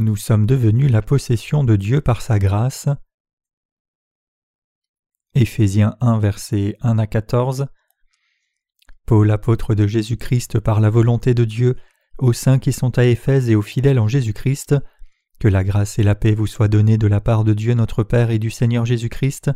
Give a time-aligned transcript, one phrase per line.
[0.00, 2.88] Nous sommes devenus la possession de Dieu par sa grâce.
[5.34, 7.66] Éphésiens 1 versets 1 à 14
[9.06, 11.74] Paul apôtre de Jésus-Christ par la volonté de Dieu,
[12.18, 14.76] aux saints qui sont à Éphèse et aux fidèles en Jésus-Christ,
[15.40, 18.04] que la grâce et la paix vous soient données de la part de Dieu notre
[18.04, 19.50] Père et du Seigneur Jésus-Christ.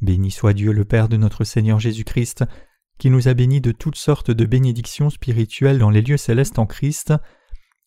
[0.00, 2.44] Béni soit Dieu le Père de notre Seigneur Jésus-Christ,
[2.96, 6.64] qui nous a bénis de toutes sortes de bénédictions spirituelles dans les lieux célestes en
[6.64, 7.12] Christ.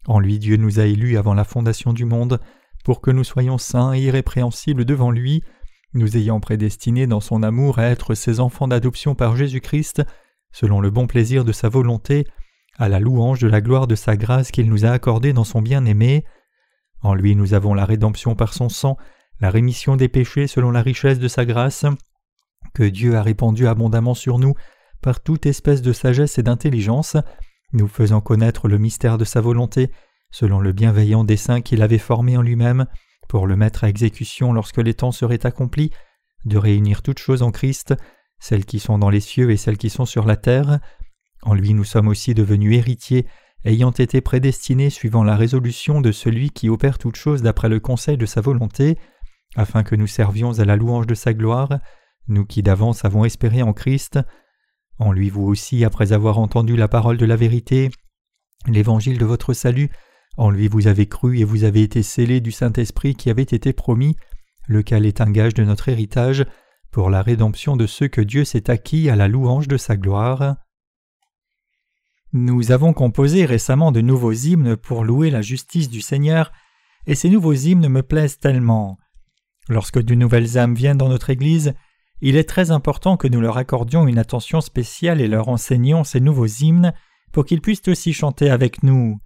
[0.07, 2.39] En lui Dieu nous a élus avant la fondation du monde,
[2.83, 5.43] pour que nous soyons saints et irrépréhensibles devant lui,
[5.93, 10.03] nous ayant prédestinés dans son amour à être ses enfants d'adoption par Jésus-Christ,
[10.51, 12.27] selon le bon plaisir de sa volonté,
[12.77, 15.61] à la louange de la gloire de sa grâce qu'il nous a accordée dans son
[15.61, 16.25] bien-aimé.
[17.01, 18.97] En lui nous avons la rédemption par son sang,
[19.41, 21.85] la rémission des péchés selon la richesse de sa grâce,
[22.73, 24.53] que Dieu a répandue abondamment sur nous
[25.01, 27.17] par toute espèce de sagesse et d'intelligence,
[27.73, 29.91] nous faisant connaître le mystère de sa volonté,
[30.31, 32.85] selon le bienveillant dessein qu'il avait formé en lui-même,
[33.27, 35.91] pour le mettre à exécution lorsque les temps seraient accomplis,
[36.45, 37.95] de réunir toutes choses en Christ,
[38.39, 40.79] celles qui sont dans les cieux et celles qui sont sur la terre.
[41.43, 43.25] En lui nous sommes aussi devenus héritiers,
[43.65, 48.17] ayant été prédestinés suivant la résolution de celui qui opère toutes choses d'après le conseil
[48.17, 48.97] de sa volonté,
[49.55, 51.79] afin que nous servions à la louange de sa gloire,
[52.27, 54.19] nous qui d'avance avons espéré en Christ.
[54.99, 57.89] En lui vous aussi, après avoir entendu la parole de la vérité,
[58.67, 59.89] l'évangile de votre salut,
[60.37, 63.73] en lui vous avez cru et vous avez été scellés du Saint-Esprit qui avait été
[63.73, 64.17] promis,
[64.67, 66.45] lequel est un gage de notre héritage,
[66.91, 70.55] pour la rédemption de ceux que Dieu s'est acquis à la louange de sa gloire.
[72.33, 76.51] Nous avons composé récemment de nouveaux hymnes pour louer la justice du Seigneur,
[77.07, 78.97] et ces nouveaux hymnes me plaisent tellement.
[79.67, 81.73] Lorsque de nouvelles âmes viennent dans notre Église,
[82.21, 86.19] il est très important que nous leur accordions une attention spéciale et leur enseignions ces
[86.19, 86.93] nouveaux hymnes
[87.31, 89.19] pour qu'ils puissent aussi chanter avec nous.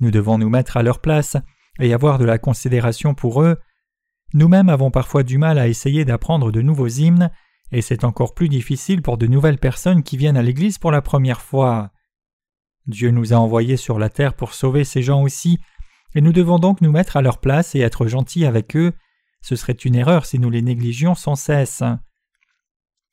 [0.00, 1.36] Nous devons nous mettre à leur place
[1.80, 3.56] et avoir de la considération pour eux,
[4.34, 7.30] nous-mêmes avons parfois du mal à essayer d'apprendre de nouveaux hymnes,
[7.70, 11.02] et c'est encore plus difficile pour de nouvelles personnes qui viennent à l'Église pour la
[11.02, 11.92] première fois.
[12.86, 15.60] Dieu nous a envoyés sur la terre pour sauver ces gens aussi,
[16.16, 18.92] et nous devons donc nous mettre à leur place et être gentils avec eux.
[19.40, 21.84] Ce serait une erreur si nous les négligions sans cesse.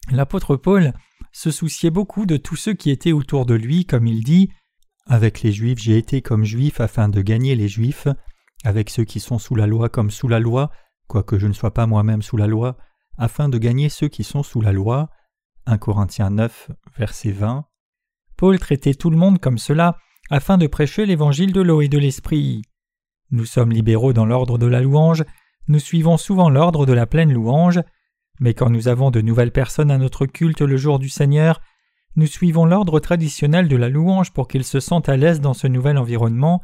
[0.10, 0.94] L'apôtre Paul
[1.32, 4.50] se souciait beaucoup de tous ceux qui étaient autour de lui, comme il dit
[5.06, 8.08] Avec les Juifs j'ai été comme Juif afin de gagner les Juifs,
[8.64, 10.72] avec ceux qui sont sous la loi comme sous la loi,
[11.08, 12.78] quoique je ne sois pas moi-même sous la loi,
[13.18, 15.10] afin de gagner ceux qui sont sous la loi.
[15.68, 17.66] 1 Corinthiens 9, verset 20.
[18.36, 19.98] Paul traitait tout le monde comme cela,
[20.30, 22.64] afin de prêcher l'évangile de l'eau et de l'esprit.
[23.30, 25.24] Nous sommes libéraux dans l'ordre de la louange,
[25.68, 27.80] nous suivons souvent l'ordre de la pleine louange,
[28.41, 31.62] mais quand nous avons de nouvelles personnes à notre culte le jour du Seigneur,
[32.16, 35.68] nous suivons l'ordre traditionnel de la louange pour qu'ils se sentent à l'aise dans ce
[35.68, 36.63] nouvel environnement.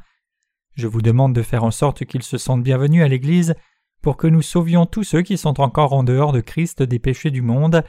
[0.73, 3.53] Je vous demande de faire en sorte qu'ils se sentent bienvenus à l'Église
[4.01, 7.29] pour que nous sauvions tous ceux qui sont encore en dehors de Christ des péchés
[7.29, 7.83] du monde.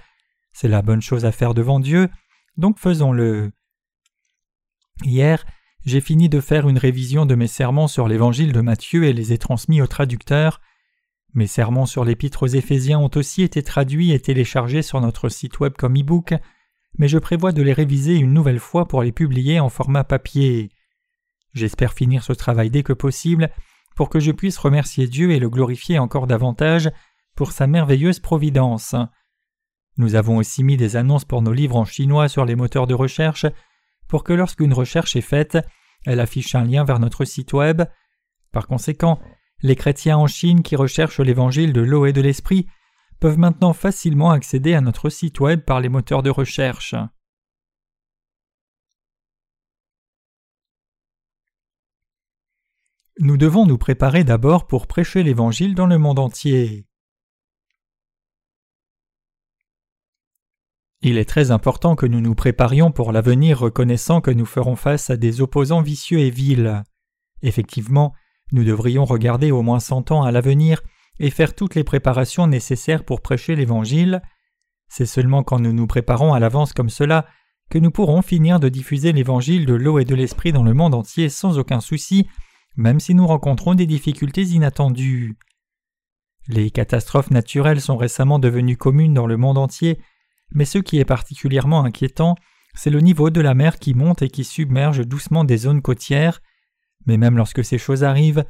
[0.53, 2.11] C'est la bonne chose à faire devant Dieu,
[2.59, 3.53] donc faisons-le.
[5.03, 5.47] Hier,
[5.87, 9.33] j'ai fini de faire une révision de mes sermons sur l'évangile de Matthieu et les
[9.33, 10.61] ai transmis au traducteur.
[11.35, 15.61] Mes sermons sur l'épître aux Éphésiens ont aussi été traduits et téléchargés sur notre site
[15.61, 16.35] web comme e-book,
[16.97, 20.71] mais je prévois de les réviser une nouvelle fois pour les publier en format papier.
[21.53, 23.51] J'espère finir ce travail dès que possible
[23.95, 26.91] pour que je puisse remercier Dieu et le glorifier encore davantage
[27.35, 28.95] pour sa merveilleuse providence.
[29.97, 32.95] Nous avons aussi mis des annonces pour nos livres en chinois sur les moteurs de
[32.95, 33.47] recherche
[34.07, 35.59] pour que lorsqu'une recherche est faite,
[36.07, 37.83] elle affiche un lien vers notre site web.
[38.53, 39.21] Par conséquent,
[39.63, 42.67] les chrétiens en Chine qui recherchent l'évangile de l'eau et de l'esprit
[43.21, 46.95] peuvent maintenant facilement accéder à notre site web par les moteurs de recherche.
[53.21, 56.87] Nous devons nous préparer d'abord pour prêcher l'Évangile dans le monde entier.
[61.01, 65.11] Il est très important que nous nous préparions pour l'avenir reconnaissant que nous ferons face
[65.11, 66.85] à des opposants vicieux et vils.
[67.43, 68.15] Effectivement,
[68.53, 70.83] nous devrions regarder au moins cent ans à l'avenir
[71.21, 74.23] et faire toutes les préparations nécessaires pour prêcher l'Évangile.
[74.89, 77.27] C'est seulement quand nous nous préparons à l'avance comme cela
[77.71, 80.95] que nous pourrons finir de diffuser l'Évangile de l'eau et de l'Esprit dans le monde
[80.95, 82.27] entier sans aucun souci
[82.79, 85.37] même si nous rencontrons des difficultés inattendues.
[86.47, 89.99] Les catastrophes naturelles sont récemment devenues communes dans le monde entier,
[90.53, 92.37] mais ce qui est particulièrement inquiétant,
[92.75, 96.41] c'est le niveau de la mer qui monte et qui submerge doucement des zones côtières.
[97.07, 98.45] Mais même lorsque ces choses arrivent,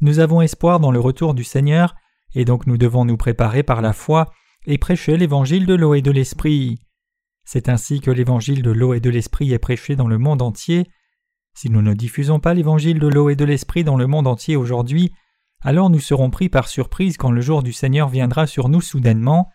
[0.00, 1.94] nous avons espoir dans le retour du Seigneur,
[2.34, 4.32] et donc nous devons nous préparer par la foi
[4.66, 6.78] et prêcher l'évangile de l'eau et de l'esprit.
[7.44, 10.88] C'est ainsi que l'évangile de l'eau et de l'esprit est prêché dans le monde entier,
[11.54, 14.56] si nous ne diffusons pas l'évangile de l'eau et de l'esprit dans le monde entier
[14.56, 15.12] aujourd'hui,
[15.60, 19.50] alors nous serons pris par surprise quand le jour du Seigneur viendra sur nous soudainement.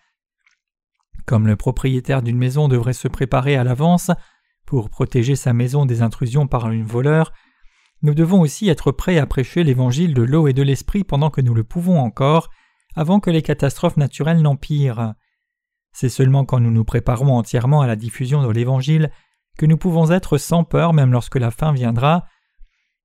[1.25, 4.11] Comme le propriétaire d'une maison devrait se préparer à l'avance
[4.65, 7.33] pour protéger sa maison des intrusions par un voleur,
[8.01, 11.41] nous devons aussi être prêts à prêcher l'évangile de l'eau et de l'esprit pendant que
[11.41, 12.49] nous le pouvons encore,
[12.95, 15.13] avant que les catastrophes naturelles n'empirent.
[15.91, 19.11] C'est seulement quand nous nous préparons entièrement à la diffusion de l'Évangile
[19.57, 22.25] que nous pouvons être sans peur même lorsque la fin viendra.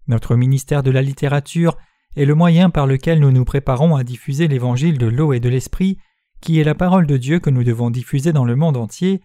[0.07, 1.77] Notre ministère de la littérature
[2.15, 5.49] est le moyen par lequel nous nous préparons à diffuser l'Évangile de l'eau et de
[5.49, 5.99] l'Esprit,
[6.41, 9.23] qui est la parole de Dieu que nous devons diffuser dans le monde entier,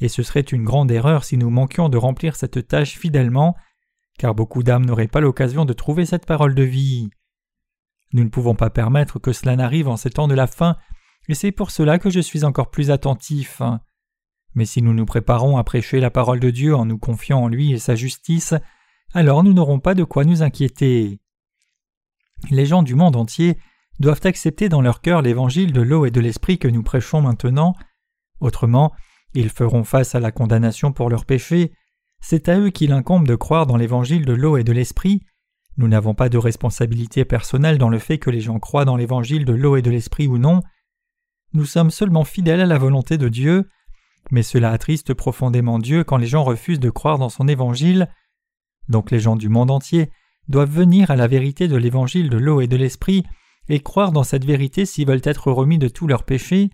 [0.00, 3.56] et ce serait une grande erreur si nous manquions de remplir cette tâche fidèlement,
[4.18, 7.10] car beaucoup d'âmes n'auraient pas l'occasion de trouver cette parole de vie.
[8.12, 10.76] Nous ne pouvons pas permettre que cela n'arrive en ces temps de la fin,
[11.28, 13.60] et c'est pour cela que je suis encore plus attentif.
[14.54, 17.48] Mais si nous nous préparons à prêcher la parole de Dieu en nous confiant en
[17.48, 18.54] lui et sa justice,
[19.12, 21.20] alors nous n'aurons pas de quoi nous inquiéter.
[22.50, 23.58] Les gens du monde entier
[23.98, 27.74] doivent accepter dans leur cœur l'évangile de l'eau et de l'esprit que nous prêchons maintenant,
[28.40, 28.92] autrement
[29.36, 31.72] ils feront face à la condamnation pour leurs péchés,
[32.20, 35.22] c'est à eux qu'il incombe de croire dans l'évangile de l'eau et de l'esprit,
[35.76, 39.44] nous n'avons pas de responsabilité personnelle dans le fait que les gens croient dans l'évangile
[39.44, 40.62] de l'eau et de l'esprit ou non,
[41.52, 43.68] nous sommes seulement fidèles à la volonté de Dieu,
[44.30, 48.08] mais cela attriste profondément Dieu quand les gens refusent de croire dans son évangile.
[48.88, 50.10] Donc les gens du monde entier
[50.48, 53.24] doivent venir à la vérité de l'évangile de l'eau et de l'esprit
[53.68, 56.70] et croire dans cette vérité s'ils veulent être remis de tous leurs péchés.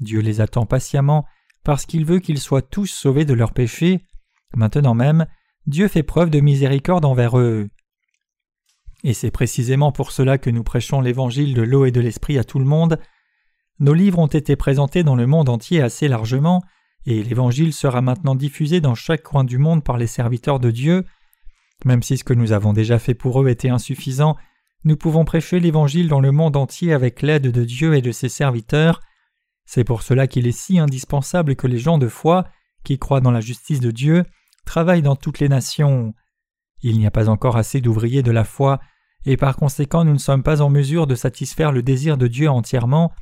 [0.00, 1.24] Dieu les attend patiemment
[1.64, 4.04] parce qu'il veut qu'ils soient tous sauvés de leurs péchés.
[4.54, 5.26] Maintenant même,
[5.66, 7.68] Dieu fait preuve de miséricorde envers eux.
[9.04, 12.44] Et c'est précisément pour cela que nous prêchons l'évangile de l'eau et de l'esprit à
[12.44, 12.98] tout le monde,
[13.82, 16.62] nos livres ont été présentés dans le monde entier assez largement,
[17.04, 21.04] et l'Évangile sera maintenant diffusé dans chaque coin du monde par les serviteurs de Dieu.
[21.84, 24.36] Même si ce que nous avons déjà fait pour eux était insuffisant,
[24.84, 28.28] nous pouvons prêcher l'Évangile dans le monde entier avec l'aide de Dieu et de ses
[28.28, 29.00] serviteurs.
[29.64, 32.46] C'est pour cela qu'il est si indispensable que les gens de foi,
[32.84, 34.24] qui croient dans la justice de Dieu,
[34.64, 36.14] travaillent dans toutes les nations.
[36.82, 38.80] Il n'y a pas encore assez d'ouvriers de la foi,
[39.24, 42.48] et par conséquent nous ne sommes pas en mesure de satisfaire le désir de Dieu
[42.48, 43.12] entièrement,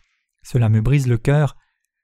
[0.43, 1.57] cela me brise le cœur,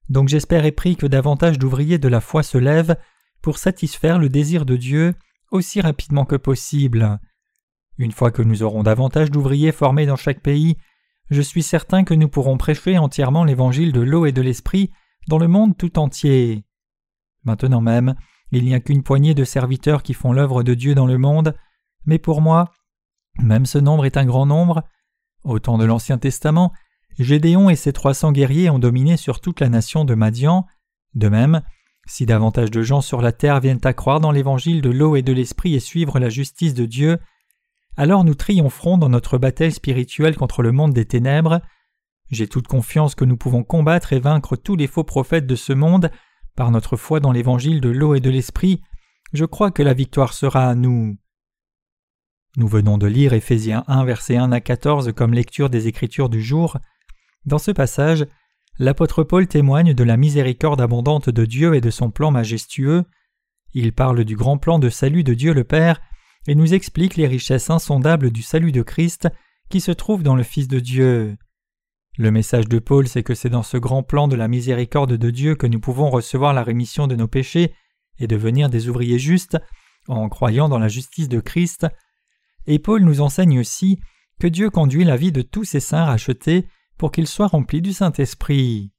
[0.08, 2.96] donc j'espère et prie que davantage d'ouvriers de la foi se lèvent
[3.42, 5.14] pour satisfaire le désir de Dieu
[5.50, 7.18] aussi rapidement que possible.
[7.98, 10.76] Une fois que nous aurons davantage d'ouvriers formés dans chaque pays,
[11.30, 14.90] je suis certain que nous pourrons prêcher entièrement l'évangile de l'eau et de l'esprit
[15.28, 16.64] dans le monde tout entier.
[17.44, 18.14] Maintenant même,
[18.52, 21.54] il n'y a qu'une poignée de serviteurs qui font l'œuvre de Dieu dans le monde,
[22.04, 22.72] mais pour moi,
[23.38, 24.84] même ce nombre est un grand nombre.
[25.44, 26.72] Au temps de l'Ancien Testament,
[27.18, 30.66] Gédéon et ses trois cents guerriers ont dominé sur toute la nation de Madian.
[31.14, 31.62] De même,
[32.06, 35.22] si davantage de gens sur la terre viennent à croire dans l'évangile de l'eau et
[35.22, 37.18] de l'esprit et suivre la justice de Dieu,
[37.96, 41.60] alors nous triompherons dans notre bataille spirituelle contre le monde des ténèbres.
[42.30, 45.72] J'ai toute confiance que nous pouvons combattre et vaincre tous les faux prophètes de ce
[45.72, 46.10] monde
[46.56, 48.82] par notre foi dans l'évangile de l'eau et de l'esprit.
[49.32, 51.16] Je crois que la victoire sera à nous.
[52.56, 56.42] Nous venons de lire Éphésiens 1 verset 1 à 14 comme lecture des Écritures du
[56.42, 56.78] jour.
[57.44, 58.26] Dans ce passage,
[58.78, 63.04] l'apôtre Paul témoigne de la miséricorde abondante de Dieu et de son plan majestueux.
[63.74, 66.00] Il parle du grand plan de salut de Dieu le Père
[66.48, 69.28] et nous explique les richesses insondables du salut de Christ
[69.68, 71.36] qui se trouve dans le Fils de Dieu.
[72.18, 75.30] Le message de Paul, c'est que c'est dans ce grand plan de la miséricorde de
[75.30, 77.74] Dieu que nous pouvons recevoir la rémission de nos péchés
[78.18, 79.58] et devenir des ouvriers justes
[80.08, 81.86] en croyant dans la justice de Christ.
[82.66, 84.00] Et Paul nous enseigne aussi
[84.40, 87.92] que Dieu conduit la vie de tous ses saints rachetés pour qu'il soit rempli du
[87.92, 88.92] Saint-Esprit.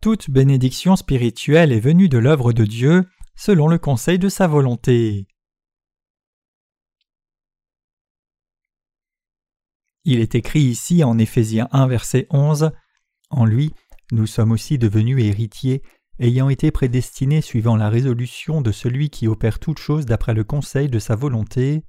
[0.00, 5.26] Toute bénédiction spirituelle est venue de l'œuvre de Dieu selon le conseil de sa volonté.
[10.08, 12.70] Il est écrit ici en Éphésiens 1 verset 11
[13.28, 13.72] En lui,
[14.12, 15.82] nous sommes aussi devenus héritiers
[16.20, 20.88] ayant été prédestiné suivant la résolution de celui qui opère toutes choses d'après le conseil
[20.88, 21.82] de sa volonté.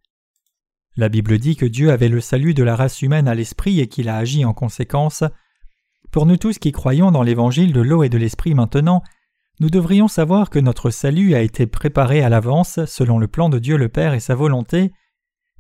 [0.95, 3.87] La Bible dit que Dieu avait le salut de la race humaine à l'esprit et
[3.87, 5.23] qu'il a agi en conséquence.
[6.09, 9.03] Pour nous tous qui croyons dans l'évangile de l'eau et de l'esprit maintenant,
[9.59, 13.59] nous devrions savoir que notre salut a été préparé à l'avance selon le plan de
[13.59, 14.91] Dieu le Père et sa volonté,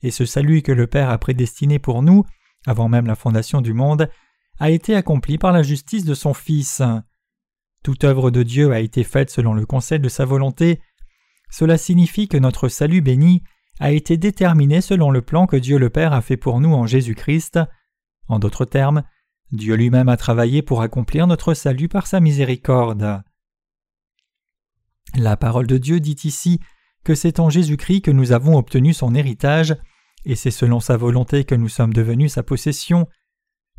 [0.01, 2.23] et ce salut que le Père a prédestiné pour nous,
[2.67, 4.09] avant même la fondation du monde,
[4.59, 6.83] a été accompli par la justice de son Fils.
[7.83, 10.81] Toute œuvre de Dieu a été faite selon le conseil de sa volonté.
[11.49, 13.43] Cela signifie que notre salut béni
[13.79, 16.85] a été déterminé selon le plan que Dieu le Père a fait pour nous en
[16.85, 17.59] Jésus-Christ.
[18.27, 19.03] En d'autres termes,
[19.51, 23.21] Dieu lui-même a travaillé pour accomplir notre salut par sa miséricorde.
[25.15, 26.59] La parole de Dieu dit ici
[27.05, 29.75] que c'est en Jésus-Christ que nous avons obtenu son héritage,
[30.27, 33.07] et c'est selon sa volonté que nous sommes devenus sa possession.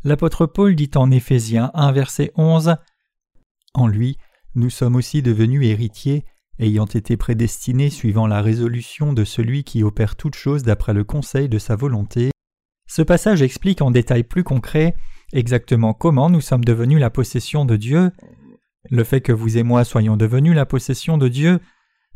[0.03, 2.75] L'apôtre Paul dit en Éphésiens 1 verset 11
[3.75, 4.17] En lui,
[4.55, 6.25] nous sommes aussi devenus héritiers,
[6.57, 11.49] ayant été prédestinés suivant la résolution de celui qui opère toutes choses d'après le conseil
[11.49, 12.31] de sa volonté.
[12.87, 14.95] Ce passage explique en détail plus concret
[15.31, 18.11] exactement comment nous sommes devenus la possession de Dieu.
[18.89, 21.59] Le fait que vous et moi soyons devenus la possession de Dieu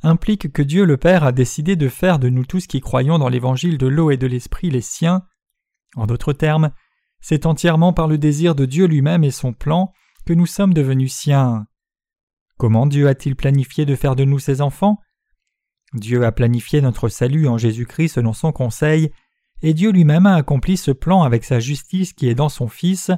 [0.04, 3.30] implique que Dieu le Père a décidé de faire de nous tous qui croyons dans
[3.30, 5.24] l'évangile de l'eau et de l'esprit les siens.
[5.96, 6.72] En d'autres termes,
[7.22, 9.94] c'est entièrement par le désir de Dieu lui-même et son plan
[10.26, 11.66] que nous sommes devenus siens.
[12.58, 15.00] Comment Dieu a-t-il planifié de faire de nous ses enfants?
[15.94, 19.12] Dieu a planifié notre salut en Jésus-Christ selon son conseil,
[19.62, 23.12] et Dieu lui-même a accompli ce plan avec sa justice qui est dans son Fils.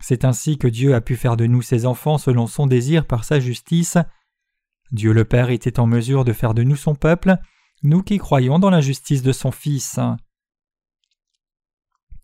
[0.00, 3.24] C'est ainsi que Dieu a pu faire de nous ses enfants selon son désir par
[3.24, 3.98] sa justice.
[4.92, 7.36] Dieu le Père était en mesure de faire de nous son peuple,
[7.82, 9.98] nous qui croyons dans la justice de son Fils.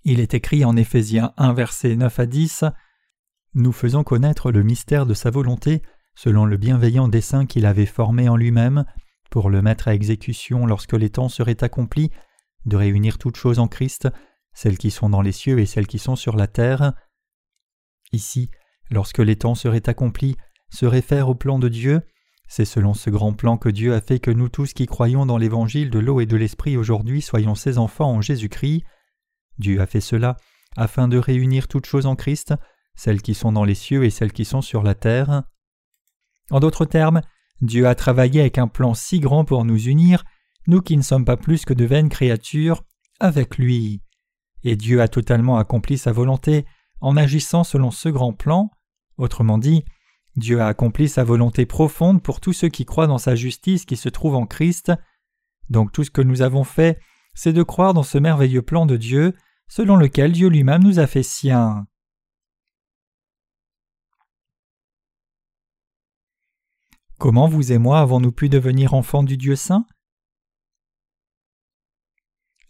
[0.05, 2.65] Il est écrit en Éphésiens 1 versets 9 à 10
[3.55, 5.83] Nous faisons connaître le mystère de sa volonté
[6.17, 8.85] selon le bienveillant dessein qu'il avait formé en lui-même
[9.31, 12.11] pour le mettre à exécution lorsque les temps seraient accomplis,
[12.65, 14.09] de réunir toutes choses en Christ,
[14.55, 16.95] celles qui sont dans les cieux et celles qui sont sur la terre.
[18.13, 18.51] Ici,
[18.91, 20.37] lorsque les temps seraient accomplis,
[20.71, 22.01] se réfère au plan de Dieu,
[22.49, 25.39] c'est selon ce grand plan que Dieu a fait que nous tous qui croyons dans
[25.39, 28.85] l'évangile de l'eau et de l'esprit aujourd'hui soyons ses enfants en Jésus-Christ.
[29.59, 30.37] Dieu a fait cela
[30.77, 32.55] afin de réunir toutes choses en Christ,
[32.95, 35.43] celles qui sont dans les cieux et celles qui sont sur la terre.
[36.51, 37.23] En d'autres termes,
[37.61, 40.25] Dieu a travaillé avec un plan si grand pour nous unir,
[40.67, 42.85] nous qui ne sommes pas plus que de vaines créatures,
[43.19, 44.03] avec lui.
[44.63, 46.67] Et Dieu a totalement accompli sa volonté
[47.01, 48.71] en agissant selon ce grand plan.
[49.17, 49.85] Autrement dit,
[50.37, 53.97] Dieu a accompli sa volonté profonde pour tous ceux qui croient dans sa justice qui
[53.97, 54.93] se trouve en Christ.
[55.71, 57.01] Donc tout ce que nous avons fait,
[57.35, 59.35] c'est de croire dans ce merveilleux plan de Dieu,
[59.69, 61.87] selon lequel Dieu lui-même nous a fait sien.
[67.19, 69.87] Comment vous et moi avons-nous pu devenir enfants du Dieu saint?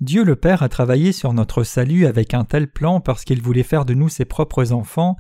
[0.01, 3.65] Dieu le Père a travaillé sur notre salut avec un tel plan parce qu'il voulait
[3.65, 5.17] faire de nous ses propres enfants,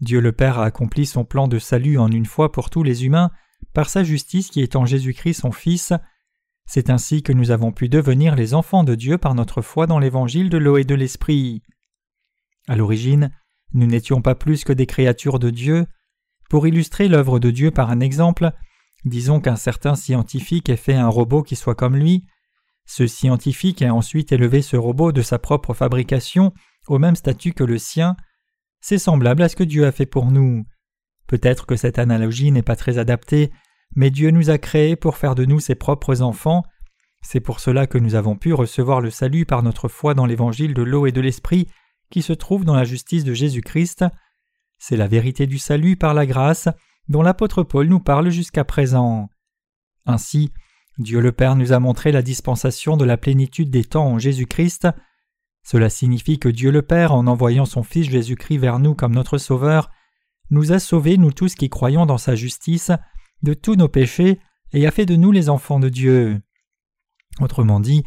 [0.00, 3.04] Dieu le Père a accompli son plan de salut en une fois pour tous les
[3.04, 3.30] humains
[3.72, 5.92] par sa justice qui est en Jésus-Christ son Fils.
[6.66, 9.98] C'est ainsi que nous avons pu devenir les enfants de Dieu par notre foi dans
[9.98, 11.62] l'évangile de l'eau et de l'esprit.
[12.68, 13.30] À l'origine,
[13.74, 15.86] nous n'étions pas plus que des créatures de Dieu.
[16.48, 18.52] Pour illustrer l'œuvre de Dieu par un exemple,
[19.04, 22.24] disons qu'un certain scientifique ait fait un robot qui soit comme lui.
[22.86, 26.52] Ce scientifique a ensuite élevé ce robot de sa propre fabrication
[26.86, 28.16] au même statut que le sien
[28.86, 30.66] c'est semblable à ce que Dieu a fait pour nous.
[31.26, 33.50] Peut-être que cette analogie n'est pas très adaptée,
[33.96, 36.64] mais Dieu nous a créés pour faire de nous ses propres enfants.
[37.22, 40.74] C'est pour cela que nous avons pu recevoir le salut par notre foi dans l'évangile
[40.74, 41.66] de l'eau et de l'esprit
[42.10, 44.04] qui se trouve dans la justice de Jésus-Christ.
[44.78, 46.68] C'est la vérité du salut par la grâce
[47.08, 49.30] dont l'apôtre Paul nous parle jusqu'à présent.
[50.04, 50.52] Ainsi,
[50.98, 54.88] Dieu le Père nous a montré la dispensation de la plénitude des temps en Jésus-Christ.
[55.64, 59.38] Cela signifie que Dieu le Père, en envoyant son Fils Jésus-Christ vers nous comme notre
[59.38, 59.90] Sauveur,
[60.50, 62.92] nous a sauvés, nous tous qui croyons dans sa justice,
[63.42, 64.38] de tous nos péchés
[64.72, 66.40] et a fait de nous les enfants de Dieu.
[67.40, 68.04] Autrement dit,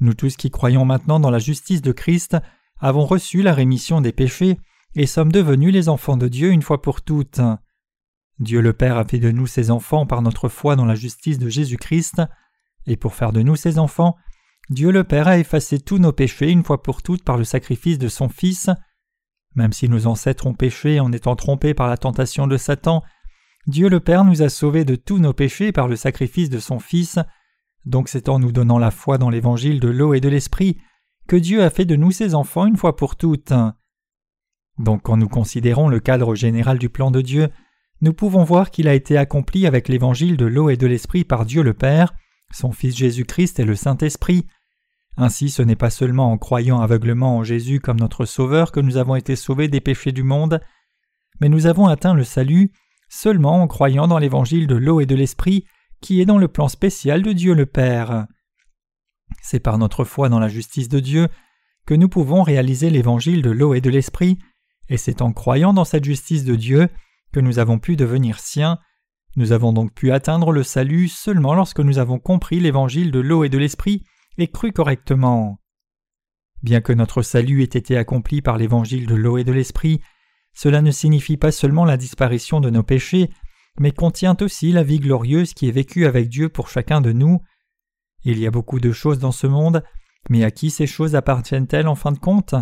[0.00, 2.36] nous tous qui croyons maintenant dans la justice de Christ
[2.80, 4.58] avons reçu la rémission des péchés
[4.94, 7.40] et sommes devenus les enfants de Dieu une fois pour toutes.
[8.38, 11.38] Dieu le Père a fait de nous ses enfants par notre foi dans la justice
[11.38, 12.22] de Jésus-Christ,
[12.86, 14.16] et pour faire de nous ses enfants,
[14.70, 17.98] Dieu le Père a effacé tous nos péchés une fois pour toutes par le sacrifice
[17.98, 18.70] de son Fils.
[19.54, 23.02] Même si nos ancêtres ont péché en étant trompés par la tentation de Satan,
[23.66, 26.78] Dieu le Père nous a sauvés de tous nos péchés par le sacrifice de son
[26.78, 27.18] Fils,
[27.84, 30.78] donc c'est en nous donnant la foi dans l'évangile de l'eau et de l'esprit
[31.28, 33.52] que Dieu a fait de nous ses enfants une fois pour toutes.
[34.78, 37.48] Donc quand nous considérons le cadre général du plan de Dieu,
[38.00, 41.46] nous pouvons voir qu'il a été accompli avec l'évangile de l'eau et de l'esprit par
[41.46, 42.14] Dieu le Père,
[42.54, 44.46] son Fils Jésus-Christ et le Saint-Esprit.
[45.16, 48.96] Ainsi ce n'est pas seulement en croyant aveuglement en Jésus comme notre Sauveur que nous
[48.96, 50.60] avons été sauvés des péchés du monde,
[51.40, 52.72] mais nous avons atteint le salut
[53.08, 55.64] seulement en croyant dans l'évangile de l'eau et de l'Esprit
[56.00, 58.26] qui est dans le plan spécial de Dieu le Père.
[59.42, 61.28] C'est par notre foi dans la justice de Dieu
[61.86, 64.38] que nous pouvons réaliser l'évangile de l'eau et de l'Esprit,
[64.88, 66.88] et c'est en croyant dans cette justice de Dieu
[67.32, 68.78] que nous avons pu devenir siens,
[69.36, 73.44] nous avons donc pu atteindre le salut seulement lorsque nous avons compris l'évangile de l'eau
[73.44, 74.04] et de l'esprit
[74.38, 75.60] et cru correctement.
[76.62, 80.00] Bien que notre salut ait été accompli par l'évangile de l'eau et de l'esprit,
[80.54, 83.30] cela ne signifie pas seulement la disparition de nos péchés,
[83.78, 87.40] mais contient aussi la vie glorieuse qui est vécue avec Dieu pour chacun de nous.
[88.22, 89.82] Il y a beaucoup de choses dans ce monde,
[90.30, 92.54] mais à qui ces choses appartiennent-elles en fin de compte?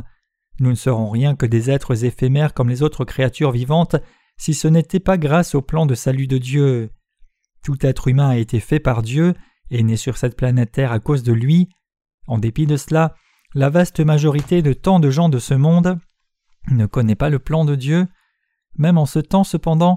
[0.58, 3.96] Nous ne serons rien que des êtres éphémères comme les autres créatures vivantes
[4.42, 6.90] si ce n'était pas grâce au plan de salut de Dieu.
[7.62, 9.34] Tout être humain a été fait par Dieu
[9.70, 11.68] et né sur cette planète Terre à cause de lui.
[12.26, 13.14] En dépit de cela,
[13.54, 15.96] la vaste majorité de tant de gens de ce monde
[16.72, 18.08] ne connaît pas le plan de Dieu.
[18.76, 19.96] Même en ce temps, cependant,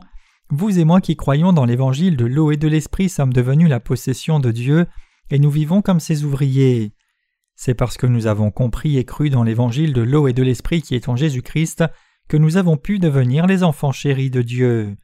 [0.51, 3.79] vous et moi qui croyons dans l'évangile de l'eau et de l'esprit sommes devenus la
[3.79, 4.85] possession de Dieu,
[5.31, 6.93] et nous vivons comme ses ouvriers.
[7.55, 10.83] C'est parce que nous avons compris et cru dans l'évangile de l'eau et de l'esprit
[10.83, 11.83] qui est en Jésus-Christ
[12.27, 14.95] que nous avons pu devenir les enfants chéris de Dieu.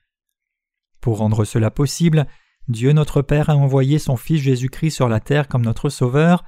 [1.01, 2.27] Pour rendre cela possible,
[2.67, 6.43] Dieu notre Père a envoyé son Fils Jésus-Christ sur la terre comme notre Sauveur,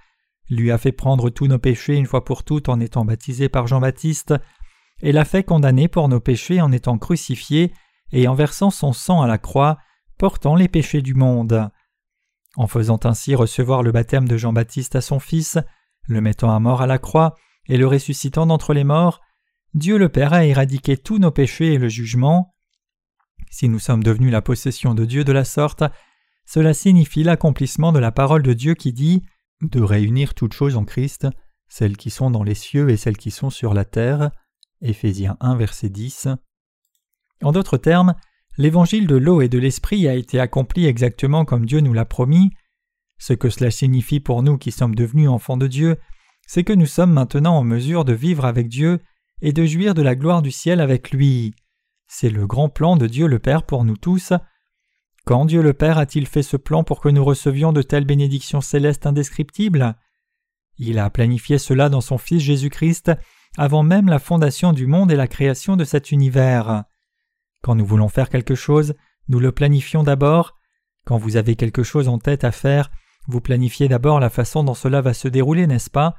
[0.50, 3.68] lui a fait prendre tous nos péchés une fois pour toutes en étant baptisé par
[3.68, 4.34] Jean-Baptiste,
[5.02, 7.74] et l'a fait condamner pour nos péchés en étant crucifié
[8.12, 9.78] et en versant son sang à la croix,
[10.18, 11.70] portant les péchés du monde.
[12.56, 15.58] En faisant ainsi recevoir le baptême de Jean-Baptiste à son Fils,
[16.08, 17.36] le mettant à mort à la croix
[17.68, 19.22] et le ressuscitant d'entre les morts,
[19.74, 22.54] Dieu le Père a éradiqué tous nos péchés et le jugement.
[23.50, 25.84] Si nous sommes devenus la possession de Dieu de la sorte,
[26.46, 29.24] cela signifie l'accomplissement de la parole de Dieu qui dit
[29.62, 31.28] de réunir toutes choses en Christ,
[31.68, 34.30] celles qui sont dans les cieux et celles qui sont sur la terre.
[34.82, 36.28] Éphésiens 1, verset 10.
[37.42, 38.14] En d'autres termes,
[38.58, 42.52] l'évangile de l'eau et de l'esprit a été accompli exactement comme Dieu nous l'a promis.
[43.18, 45.98] Ce que cela signifie pour nous qui sommes devenus enfants de Dieu,
[46.46, 49.00] c'est que nous sommes maintenant en mesure de vivre avec Dieu
[49.44, 51.54] et de jouir de la gloire du ciel avec lui.
[52.08, 54.32] C'est le grand plan de Dieu le Père pour nous tous.
[55.26, 58.62] Quand Dieu le Père a-t-il fait ce plan pour que nous recevions de telles bénédictions
[58.62, 59.96] célestes indescriptibles?
[60.78, 63.12] Il a planifié cela dans son Fils Jésus-Christ
[63.58, 66.86] avant même la fondation du monde et la création de cet univers.
[67.62, 68.96] Quand nous voulons faire quelque chose,
[69.28, 70.58] nous le planifions d'abord.
[71.06, 72.92] Quand vous avez quelque chose en tête à faire,
[73.28, 76.16] vous planifiez d'abord la façon dont cela va se dérouler, n'est-ce pas?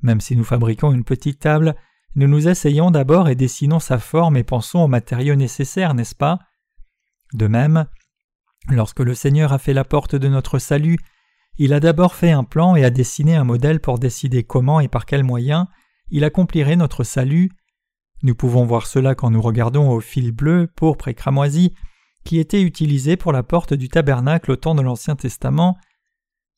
[0.00, 1.76] Même si nous fabriquons une petite table,
[2.16, 6.40] nous nous asseyons d'abord et dessinons sa forme et pensons aux matériaux nécessaires, n'est-ce pas?
[7.32, 7.86] De même,
[8.68, 10.98] Lorsque le Seigneur a fait la porte de notre salut,
[11.56, 14.88] il a d'abord fait un plan et a dessiné un modèle pour décider comment et
[14.88, 15.66] par quels moyens
[16.10, 17.50] il accomplirait notre salut.
[18.22, 21.74] Nous pouvons voir cela quand nous regardons au fil bleu, pourpre et cramoisi
[22.24, 25.76] qui était utilisé pour la porte du tabernacle au temps de l'Ancien Testament.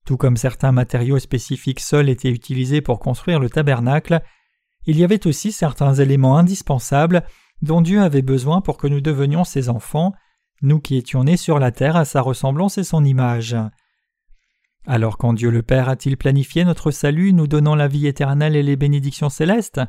[0.06, 4.22] Tout comme certains matériaux spécifiques seuls étaient utilisés pour construire le tabernacle,
[4.88, 7.22] il y avait aussi certains éléments indispensables
[7.61, 10.14] dont Dieu avait besoin pour que nous devenions ses enfants,
[10.62, 13.55] nous qui étions nés sur la terre à sa ressemblance et son image.
[14.87, 18.62] Alors quand Dieu le Père a-t-il planifié notre salut, nous donnant la vie éternelle et
[18.62, 19.83] les bénédictions célestes?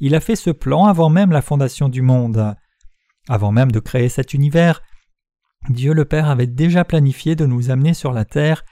[0.00, 2.54] Il a fait ce plan avant même la fondation du monde.
[3.28, 4.80] Avant même de créer cet univers,
[5.68, 8.64] Dieu le Père avait déjà planifié de nous amener sur la terre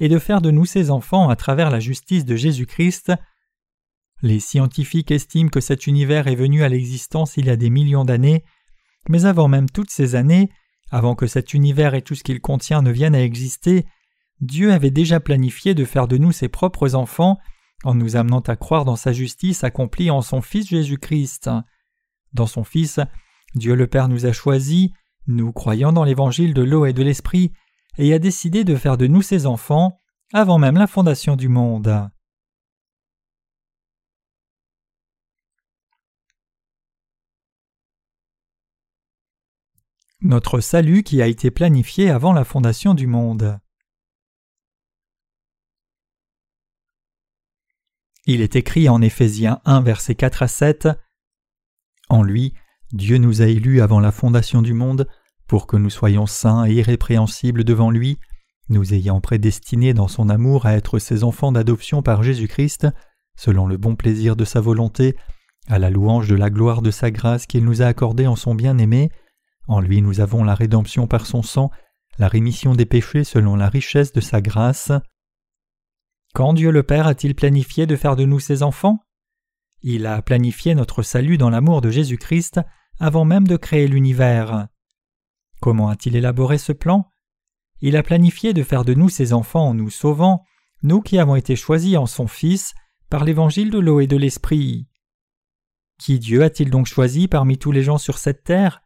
[0.00, 3.12] et de faire de nous ses enfants à travers la justice de Jésus-Christ.
[4.22, 8.04] Les scientifiques estiment que cet univers est venu à l'existence il y a des millions
[8.04, 8.44] d'années,
[9.08, 10.50] mais avant même toutes ces années,
[10.90, 13.86] avant que cet univers et tout ce qu'il contient ne viennent à exister,
[14.40, 17.38] Dieu avait déjà planifié de faire de nous ses propres enfants
[17.84, 21.50] en nous amenant à croire dans sa justice accomplie en son Fils Jésus-Christ.
[22.32, 23.00] Dans son Fils,
[23.54, 24.90] Dieu le Père nous a choisis,
[25.26, 27.52] nous croyant dans l'évangile de l'eau et de l'esprit,
[27.98, 29.98] et a décidé de faire de nous ses enfants
[30.32, 32.08] avant même la fondation du monde.
[40.20, 43.60] Notre salut qui a été planifié avant la fondation du monde.
[48.26, 50.88] Il est écrit en Éphésiens 1 versets 4 à 7
[52.08, 52.52] En lui,
[52.90, 55.06] Dieu nous a élus avant la fondation du monde
[55.46, 58.18] pour que nous soyons saints et irrépréhensibles devant lui,
[58.70, 62.88] nous ayant prédestinés dans son amour à être ses enfants d'adoption par Jésus-Christ,
[63.36, 65.16] selon le bon plaisir de sa volonté,
[65.68, 68.56] à la louange de la gloire de sa grâce qu'il nous a accordée en son
[68.56, 69.12] bien-aimé,
[69.68, 71.70] en lui nous avons la rédemption par son sang,
[72.18, 74.90] la rémission des péchés selon la richesse de sa grâce.
[76.34, 78.98] Quand Dieu le Père a-t-il planifié de faire de nous ses enfants?
[79.82, 82.60] Il a planifié notre salut dans l'amour de Jésus-Christ
[82.98, 84.66] avant même de créer l'univers.
[85.60, 87.08] Comment a-t-il élaboré ce plan?
[87.80, 90.42] Il a planifié de faire de nous ses enfants en nous sauvant,
[90.82, 92.74] nous qui avons été choisis en son Fils
[93.08, 94.88] par l'évangile de l'eau et de l'esprit.
[95.98, 98.82] Qui Dieu a-t-il donc choisi parmi tous les gens sur cette terre?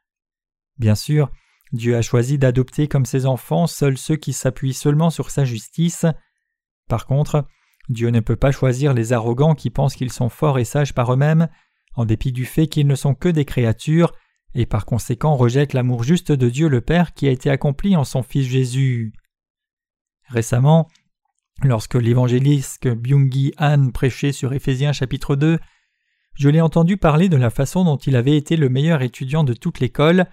[0.78, 1.30] Bien sûr,
[1.72, 6.06] Dieu a choisi d'adopter comme ses enfants seuls ceux qui s'appuient seulement sur sa justice.
[6.88, 7.46] Par contre,
[7.88, 11.12] Dieu ne peut pas choisir les arrogants qui pensent qu'ils sont forts et sages par
[11.12, 11.48] eux-mêmes,
[11.94, 14.12] en dépit du fait qu'ils ne sont que des créatures,
[14.54, 18.04] et par conséquent rejettent l'amour juste de Dieu le Père qui a été accompli en
[18.04, 19.12] son Fils Jésus.
[20.28, 20.88] Récemment,
[21.64, 25.60] Lorsque l'évangéliste Byung-gi Han prêchait sur Éphésiens chapitre 2,
[26.34, 29.52] je l'ai entendu parler de la façon dont il avait été le meilleur étudiant de
[29.52, 30.26] toute l'école.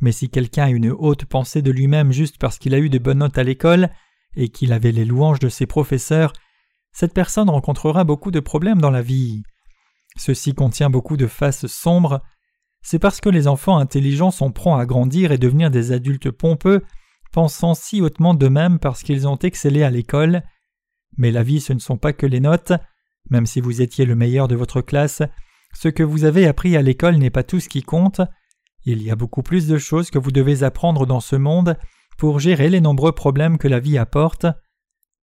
[0.00, 2.98] Mais si quelqu'un a une haute pensée de lui-même juste parce qu'il a eu de
[2.98, 3.90] bonnes notes à l'école
[4.36, 6.32] et qu'il avait les louanges de ses professeurs,
[6.92, 9.42] cette personne rencontrera beaucoup de problèmes dans la vie.
[10.16, 12.20] Ceci contient beaucoup de faces sombres.
[12.82, 16.84] C'est parce que les enfants intelligents sont prompts à grandir et devenir des adultes pompeux,
[17.32, 20.42] pensant si hautement d'eux-mêmes parce qu'ils ont excellé à l'école.
[21.16, 22.72] Mais la vie ce ne sont pas que les notes.
[23.30, 25.22] Même si vous étiez le meilleur de votre classe,
[25.74, 28.20] ce que vous avez appris à l'école n'est pas tout ce qui compte.
[28.90, 31.76] Il y a beaucoup plus de choses que vous devez apprendre dans ce monde
[32.16, 34.46] pour gérer les nombreux problèmes que la vie apporte.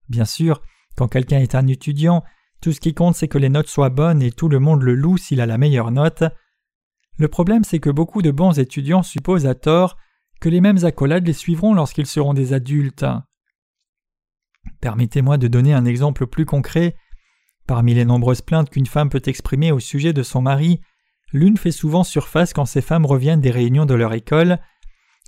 [0.07, 0.61] Bien sûr,
[0.95, 2.23] quand quelqu'un est un étudiant,
[2.61, 4.93] tout ce qui compte c'est que les notes soient bonnes et tout le monde le
[4.93, 6.23] loue s'il a la meilleure note.
[7.17, 9.97] Le problème c'est que beaucoup de bons étudiants supposent à tort
[10.39, 13.07] que les mêmes accolades les suivront lorsqu'ils seront des adultes.
[14.79, 16.95] Permettez-moi de donner un exemple plus concret.
[17.65, 20.81] Parmi les nombreuses plaintes qu'une femme peut exprimer au sujet de son mari,
[21.35, 24.57] l'une fait souvent surface quand ces femmes reviennent des réunions de leur école.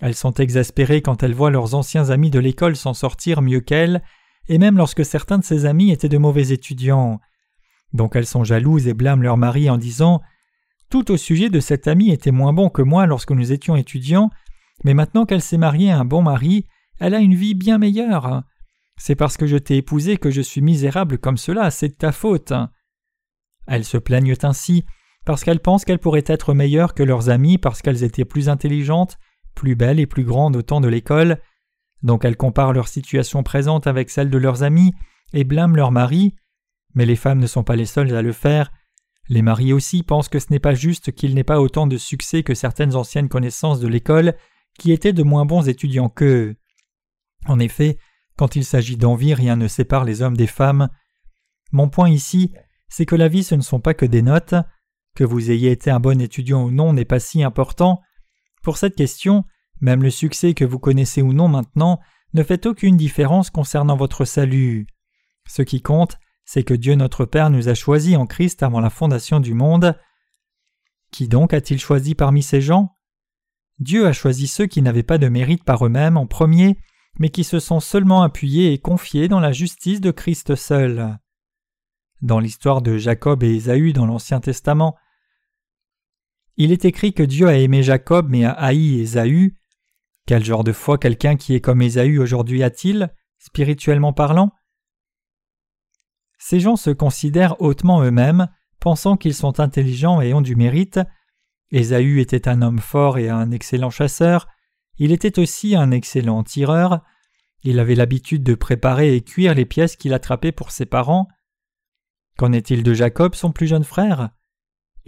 [0.02, 4.02] Elles sont exaspérées quand elles voient leurs anciens amis de l'école s'en sortir mieux qu'elles,
[4.48, 7.20] et même lorsque certains de ses amis étaient de mauvais étudiants.
[7.92, 10.22] Donc elles sont jalouses et blâment leur mari en disant
[10.90, 14.30] Tout au sujet de cet ami était moins bon que moi lorsque nous étions étudiants,
[14.86, 16.68] mais maintenant qu'elle s'est mariée à un bon mari,
[17.02, 18.44] elle a une vie bien meilleure.
[18.96, 22.14] C'est parce que je t'ai épousé que je suis misérable comme cela, c'est de ta
[22.14, 22.54] faute.
[23.68, 24.86] Elles se plaignent ainsi
[25.28, 29.18] parce qu'elles pensent qu'elles pourraient être meilleures que leurs amies parce qu'elles étaient plus intelligentes,
[29.56, 31.42] plus belles et plus grandes au temps de l'école.
[32.02, 34.94] Donc elles comparent leur situation présente avec celle de leurs amis
[35.34, 36.34] et blâment leur mari.
[36.94, 38.72] Mais les femmes ne sont pas les seules à le faire.
[39.28, 42.42] Les maris aussi pensent que ce n'est pas juste qu'ils n'aient pas autant de succès
[42.42, 44.34] que certaines anciennes connaissances de l'école
[44.80, 46.56] qui étaient de moins bons étudiants qu'eux.
[47.48, 47.98] En effet,
[48.38, 50.88] quand il s'agit d'envie, rien ne sépare les hommes des femmes.
[51.74, 52.54] Mon point ici,
[52.88, 54.56] c'est que la vie ce ne sont pas que des notes.
[55.18, 58.04] Que vous ayez été un bon étudiant ou non n'est pas si important.
[58.62, 59.46] Pour cette question,
[59.82, 62.00] même le succès que vous connaissez ou non maintenant
[62.36, 64.86] ne fait aucune différence concernant votre salut.
[65.48, 68.92] Ce qui compte, c'est que Dieu notre Père nous a choisis en Christ avant la
[68.92, 69.98] fondation du monde.
[71.12, 72.96] Qui donc a-t-il choisi parmi ces gens?
[73.80, 76.78] Dieu a choisi ceux qui n'avaient pas de mérite par eux-mêmes en premier
[77.18, 81.18] mais qui se sont seulement appuyés et confiés dans la justice de Christ seul.
[82.22, 84.96] Dans l'histoire de Jacob et Ésaü dans l'Ancien Testament,
[86.58, 89.58] il est écrit que Dieu a aimé Jacob mais a haï Ésaü.
[90.26, 94.52] Quel genre de foi quelqu'un qui est comme Ésaü aujourd'hui a-t-il, spirituellement parlant?
[96.40, 98.48] Ces gens se considèrent hautement eux-mêmes,
[98.80, 101.00] pensant qu'ils sont intelligents et ont du mérite.
[101.72, 104.48] Ésaü était un homme fort et un excellent chasseur,
[105.00, 107.02] il était aussi un excellent tireur.
[107.64, 111.28] Il avait l'habitude de préparer et cuire les pièces qu'il attrapait pour ses parents.
[112.38, 114.30] Qu'en est-il de Jacob, son plus jeune frère?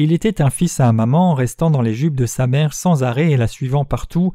[0.02, 3.32] Il était un fils à maman, restant dans les jupes de sa mère sans arrêt
[3.32, 4.32] et la suivant partout.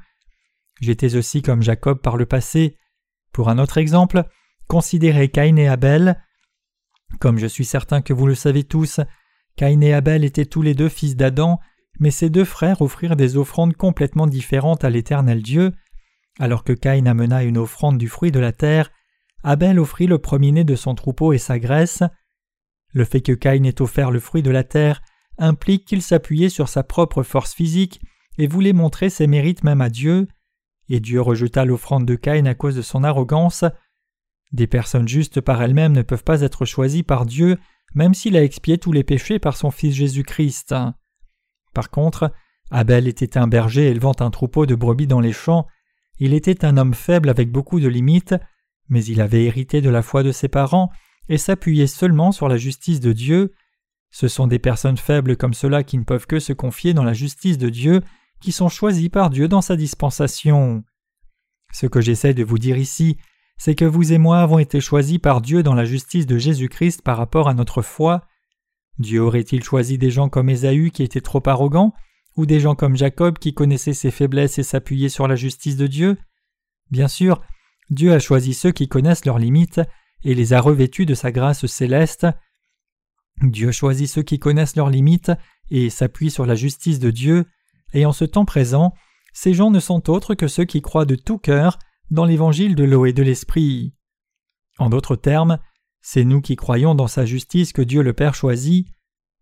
[0.83, 2.77] J'étais aussi comme Jacob par le passé.
[3.33, 4.25] Pour un autre exemple,
[4.69, 6.23] considérez Caïn et Abel.
[7.19, 9.01] Comme je suis certain que vous le savez tous,
[9.57, 11.59] Caïn et Abel étaient tous les deux fils d'Adam,
[11.99, 15.73] mais ces deux frères offrirent des offrandes complètement différentes à l'Éternel Dieu.
[16.39, 18.91] Alors que Caïn amena une offrande du fruit de la terre,
[19.43, 22.03] Abel offrit le premier-né de son troupeau et sa graisse.
[22.93, 25.01] Le fait que Caïn ait offert le fruit de la terre
[25.39, 28.01] implique qu'il s'appuyait sur sa propre force physique
[28.39, 30.29] et voulait montrer ses mérites même à Dieu,
[30.89, 33.65] et Dieu rejeta l'offrande de Caïn à cause de son arrogance.
[34.53, 37.59] Des personnes justes par elles-mêmes ne peuvent pas être choisies par Dieu,
[37.95, 40.75] même s'il a expié tous les péchés par son Fils Jésus-Christ.
[41.73, 42.33] Par contre,
[42.71, 45.67] Abel était un berger élevant un troupeau de brebis dans les champs,
[46.19, 48.35] il était un homme faible avec beaucoup de limites,
[48.89, 50.91] mais il avait hérité de la foi de ses parents
[51.29, 53.53] et s'appuyait seulement sur la justice de Dieu.
[54.15, 57.15] Ce sont des personnes faibles comme cela qui ne peuvent que se confier dans la
[57.15, 58.01] justice de Dieu,
[58.41, 60.85] qui sont choisis par Dieu dans sa dispensation.
[61.73, 63.17] Ce que j'essaie de vous dire ici,
[63.57, 67.03] c'est que vous et moi avons été choisis par Dieu dans la justice de Jésus-Christ
[67.03, 68.25] par rapport à notre foi,
[69.01, 71.93] Dieu aurait-il choisi des gens comme Ésaü qui étaient trop arrogants,
[72.37, 75.89] ou des gens comme Jacob qui connaissaient ses faiblesses et s'appuyaient sur la justice de
[75.89, 76.19] Dieu?
[76.89, 77.43] Bien sûr,
[77.91, 79.81] Dieu a choisi ceux qui connaissent leurs limites
[80.23, 82.29] et les a revêtus de sa grâce céleste.
[83.43, 85.33] Dieu choisit ceux qui connaissent leurs limites
[85.71, 87.47] et s'appuient sur la justice de Dieu,
[87.93, 88.95] et en ce temps présent,
[89.33, 91.79] ces gens ne sont autres que ceux qui croient de tout cœur
[92.11, 93.95] dans l'évangile de l'eau et de l'esprit.
[94.79, 95.59] En d'autres termes,
[96.01, 98.87] c'est nous qui croyons dans sa justice que Dieu le Père choisit.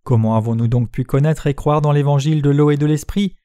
[0.04, 3.36] Comment avons-nous donc pu connaître et croire dans l'évangile de l'eau et de l'esprit?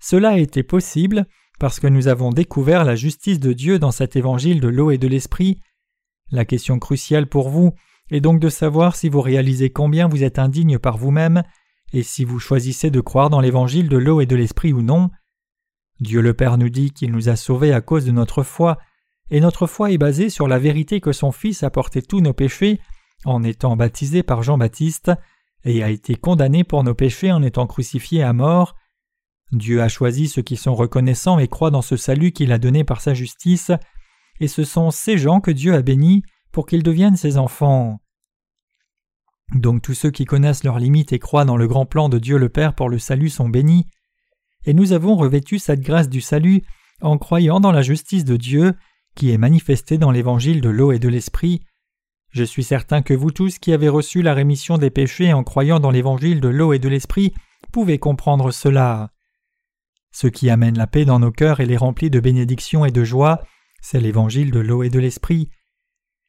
[0.00, 1.26] Cela a été possible
[1.58, 4.98] parce que nous avons découvert la justice de Dieu dans cet évangile de l'eau et
[4.98, 5.60] de l'esprit.
[6.30, 7.72] La question cruciale pour vous
[8.10, 11.42] est donc de savoir si vous réalisez combien vous êtes indigne par vous-même
[11.92, 15.10] et si vous choisissez de croire dans l'évangile de l'eau et de l'esprit ou non.
[16.00, 18.78] Dieu le Père nous dit qu'il nous a sauvés à cause de notre foi,
[19.30, 22.32] et notre foi est basée sur la vérité que son Fils a porté tous nos
[22.32, 22.80] péchés
[23.24, 25.12] en étant baptisé par Jean-Baptiste
[25.64, 28.74] et a été condamné pour nos péchés en étant crucifié à mort.
[29.52, 32.84] Dieu a choisi ceux qui sont reconnaissants et croient dans ce salut qu'il a donné
[32.84, 33.70] par sa justice,
[34.40, 38.00] et ce sont ces gens que Dieu a bénis pour qu'ils deviennent ses enfants.
[39.54, 42.38] Donc tous ceux qui connaissent leurs limites et croient dans le grand plan de Dieu
[42.38, 43.86] le Père pour le salut sont bénis,
[44.64, 46.62] et nous avons revêtu cette grâce du salut
[47.00, 48.74] en croyant dans la justice de Dieu
[49.14, 51.62] qui est manifestée dans l'évangile de l'eau et de l'esprit.
[52.30, 55.80] Je suis certain que vous tous qui avez reçu la rémission des péchés en croyant
[55.80, 57.34] dans l'évangile de l'eau et de l'esprit
[57.72, 59.10] pouvez comprendre cela.
[60.12, 63.02] Ce qui amène la paix dans nos cœurs et les remplit de bénédictions et de
[63.02, 63.42] joie,
[63.80, 65.48] c'est l'évangile de l'eau et de l'esprit.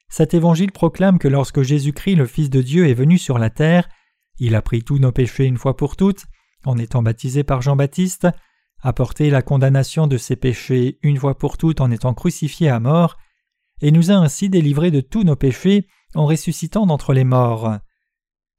[0.09, 3.89] Cet évangile proclame que lorsque Jésus-Christ, le Fils de Dieu, est venu sur la terre,
[4.39, 6.25] il a pris tous nos péchés une fois pour toutes,
[6.65, 8.27] en étant baptisé par Jean-Baptiste,
[8.81, 12.79] a porté la condamnation de ses péchés une fois pour toutes en étant crucifié à
[12.79, 13.17] mort,
[13.81, 17.77] et nous a ainsi délivrés de tous nos péchés en ressuscitant d'entre les morts.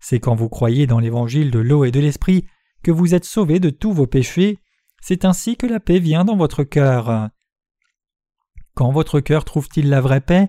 [0.01, 2.47] C'est quand vous croyez dans l'évangile de l'eau et de l'esprit
[2.83, 4.59] que vous êtes sauvés de tous vos péchés
[5.07, 7.29] c'est ainsi que la paix vient dans votre cœur.
[8.75, 10.49] Quand votre cœur trouve-t-il la vraie paix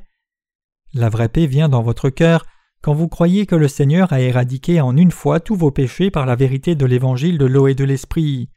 [0.95, 2.45] La vraie paix vient dans votre cœur
[2.81, 6.25] quand vous croyez que le Seigneur a éradiqué en une fois tous vos péchés par
[6.25, 8.49] la vérité de l'évangile de l'eau et de l'esprit.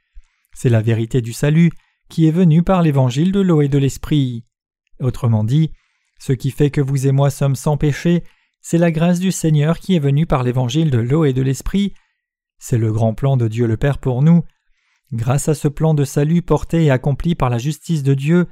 [0.55, 1.71] C'est la vérité du salut
[2.09, 4.45] qui est venue par l'évangile de l'eau et de l'esprit.
[5.01, 5.73] Autrement dit,
[6.19, 8.25] ce qui fait que vous et moi sommes sans péché,
[8.63, 11.93] c'est la grâce du Seigneur qui est venue par l'évangile de l'eau et de l'esprit.
[12.59, 14.45] C'est le grand plan de Dieu le Père pour nous,
[15.13, 18.47] Grâce à ce plan de salut porté et accompli par la justice de Dieu,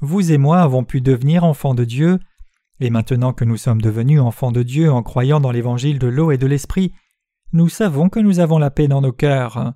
[0.00, 2.18] vous et moi avons pu devenir enfants de Dieu,
[2.80, 6.30] et maintenant que nous sommes devenus enfants de Dieu en croyant dans l'évangile de l'eau
[6.30, 6.92] et de l'esprit,
[7.52, 9.74] nous savons que nous avons la paix dans nos cœurs.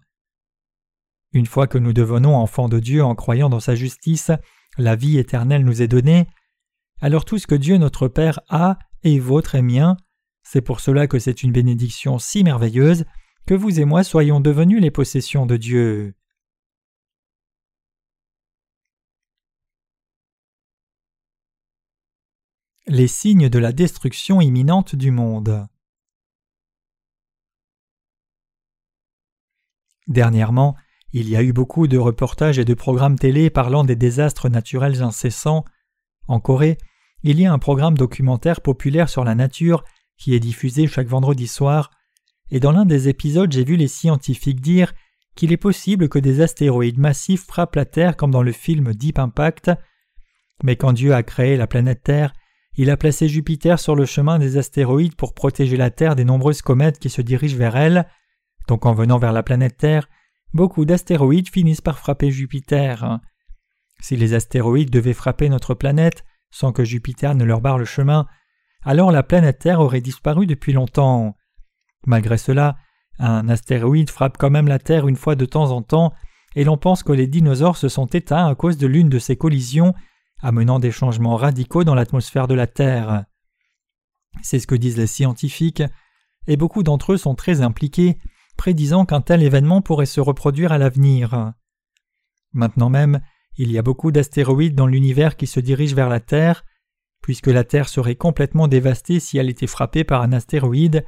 [1.32, 4.30] Une fois que nous devenons enfants de Dieu en croyant dans sa justice,
[4.78, 6.26] la vie éternelle nous est donnée,
[7.00, 9.96] alors tout ce que Dieu notre Père a est vôtre et mien,
[10.42, 13.04] c'est pour cela que c'est une bénédiction si merveilleuse
[13.46, 16.14] que vous et moi soyons devenus les possessions de Dieu.
[22.96, 25.66] Les signes de la destruction imminente du monde.
[30.06, 30.76] Dernièrement,
[31.12, 35.02] il y a eu beaucoup de reportages et de programmes télé parlant des désastres naturels
[35.02, 35.64] incessants.
[36.28, 36.78] En Corée,
[37.24, 39.82] il y a un programme documentaire populaire sur la nature
[40.16, 41.90] qui est diffusé chaque vendredi soir,
[42.52, 44.94] et dans l'un des épisodes j'ai vu les scientifiques dire
[45.34, 49.18] qu'il est possible que des astéroïdes massifs frappent la Terre comme dans le film Deep
[49.18, 49.72] Impact.
[50.62, 52.32] Mais quand Dieu a créé la planète Terre,
[52.76, 56.62] il a placé Jupiter sur le chemin des astéroïdes pour protéger la Terre des nombreuses
[56.62, 58.06] comètes qui se dirigent vers elle.
[58.66, 60.08] Donc en venant vers la planète Terre,
[60.52, 63.20] beaucoup d'astéroïdes finissent par frapper Jupiter.
[64.00, 68.26] Si les astéroïdes devaient frapper notre planète sans que Jupiter ne leur barre le chemin,
[68.82, 71.36] alors la planète Terre aurait disparu depuis longtemps.
[72.06, 72.76] Malgré cela,
[73.18, 76.12] un astéroïde frappe quand même la Terre une fois de temps en temps,
[76.56, 79.36] et l'on pense que les dinosaures se sont éteints à cause de l'une de ces
[79.36, 79.94] collisions
[80.44, 83.24] amenant des changements radicaux dans l'atmosphère de la Terre.
[84.42, 85.82] C'est ce que disent les scientifiques,
[86.46, 88.18] et beaucoup d'entre eux sont très impliqués,
[88.56, 91.54] prédisant qu'un tel événement pourrait se reproduire à l'avenir.
[92.52, 93.20] Maintenant même,
[93.56, 96.64] il y a beaucoup d'astéroïdes dans l'univers qui se dirigent vers la Terre.
[97.22, 101.06] Puisque la Terre serait complètement dévastée si elle était frappée par un astéroïde,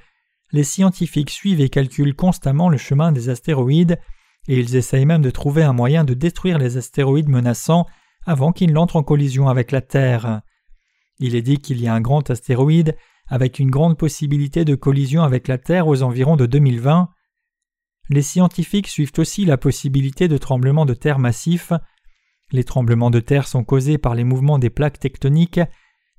[0.51, 3.99] les scientifiques suivent et calculent constamment le chemin des astéroïdes,
[4.49, 7.87] et ils essayent même de trouver un moyen de détruire les astéroïdes menaçants
[8.27, 10.43] avant qu'il n'entre en collision avec la Terre.
[11.19, 12.97] Il est dit qu'il y a un grand astéroïde
[13.29, 17.09] avec une grande possibilité de collision avec la Terre aux environs de 2020.
[18.11, 21.73] Les scientifiques suivent aussi la possibilité de tremblements de terre massifs.
[22.53, 25.61] Les tremblements de terre sont causés par les mouvements des plaques tectoniques,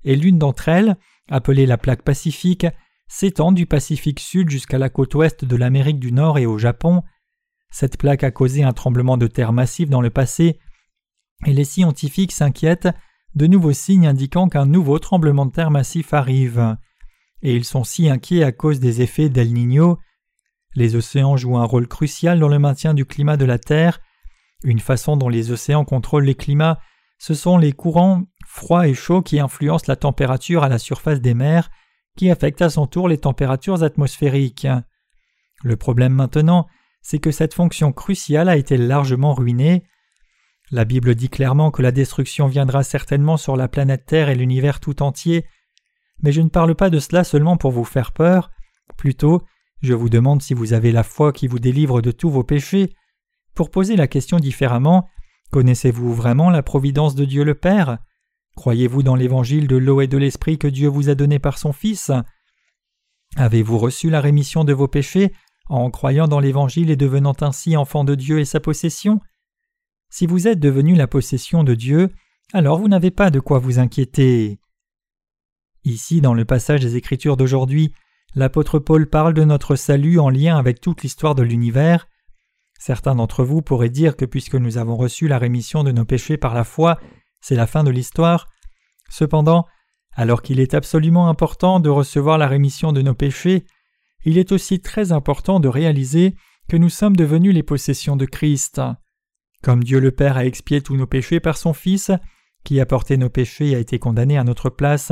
[0.03, 0.97] et l'une d'entre elles,
[1.29, 2.67] appelée la plaque pacifique,
[3.07, 7.03] s'étend du Pacifique Sud jusqu'à la côte ouest de l'Amérique du Nord et au Japon.
[7.69, 10.59] Cette plaque a causé un tremblement de terre massif dans le passé
[11.45, 12.89] et les scientifiques s'inquiètent
[13.35, 16.75] de nouveaux signes indiquant qu'un nouveau tremblement de terre massif arrive.
[17.43, 19.99] Et ils sont si inquiets à cause des effets d'El Niño.
[20.75, 23.99] Les océans jouent un rôle crucial dans le maintien du climat de la Terre.
[24.63, 26.79] Une façon dont les océans contrôlent les climats,
[27.19, 31.33] ce sont les courants froids et chauds qui influencent la température à la surface des
[31.33, 31.69] mers,
[32.15, 34.67] qui affectent à son tour les températures atmosphériques.
[35.63, 36.67] Le problème maintenant,
[37.01, 39.83] c'est que cette fonction cruciale a été largement ruinée.
[40.69, 44.79] La Bible dit clairement que la destruction viendra certainement sur la planète Terre et l'univers
[44.79, 45.45] tout entier.
[46.21, 48.49] mais je ne parle pas de cela seulement pour vous faire peur,
[48.97, 49.43] plutôt
[49.81, 52.95] je vous demande si vous avez la foi qui vous délivre de tous vos péchés.
[53.53, 55.07] Pour poser la question différemment,
[55.51, 57.99] connaissez-vous vraiment la providence de Dieu le Père?
[58.55, 61.73] Croyez-vous dans l'évangile de l'eau et de l'esprit que Dieu vous a donné par son
[61.73, 62.11] Fils?
[63.35, 65.31] Avez-vous reçu la rémission de vos péchés
[65.67, 69.19] en croyant dans l'évangile et devenant ainsi enfant de Dieu et sa possession?
[70.09, 72.09] Si vous êtes devenu la possession de Dieu,
[72.53, 74.59] alors vous n'avez pas de quoi vous inquiéter.
[75.83, 77.93] Ici, dans le passage des Écritures d'aujourd'hui,
[78.35, 82.07] l'apôtre Paul parle de notre salut en lien avec toute l'histoire de l'univers.
[82.79, 86.37] Certains d'entre vous pourraient dire que puisque nous avons reçu la rémission de nos péchés
[86.37, 86.99] par la foi,
[87.41, 88.47] c'est la fin de l'histoire.
[89.09, 89.65] Cependant,
[90.13, 93.65] alors qu'il est absolument important de recevoir la rémission de nos péchés,
[94.25, 96.35] il est aussi très important de réaliser
[96.67, 98.81] que nous sommes devenus les possessions de Christ.
[99.67, 102.09] Comme Dieu le Père a expié tous nos péchés par son Fils,
[102.63, 105.11] qui a porté nos péchés et a été condamné à notre place,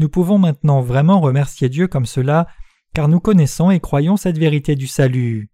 [0.00, 2.48] nous pouvons maintenant vraiment remercier Dieu comme cela,
[2.94, 5.50] car nous connaissons et croyons cette vérité du salut.